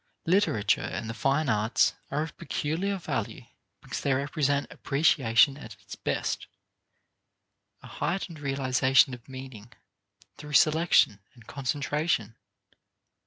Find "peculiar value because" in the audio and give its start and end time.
2.35-4.01